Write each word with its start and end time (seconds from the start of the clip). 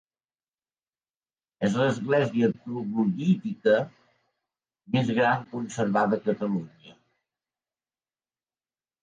És 1.67 1.75
l'església 1.81 2.49
troglodítica 2.61 3.75
més 4.97 5.13
gran 5.19 5.45
conservada 5.53 6.21
a 6.21 6.25
Catalunya. 6.31 6.97